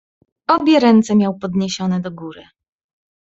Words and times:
"Obie 0.47 0.79
ręce 0.79 1.15
miał 1.15 1.37
podniesione 1.39 1.99
do 2.01 2.11
góry." 2.11 2.43